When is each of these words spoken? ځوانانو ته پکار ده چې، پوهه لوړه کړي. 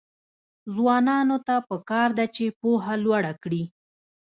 ځوانانو 0.73 1.37
ته 1.47 1.55
پکار 1.69 2.09
ده 2.17 2.25
چې، 2.35 2.45
پوهه 2.59 2.93
لوړه 3.03 3.33
کړي. 3.43 3.63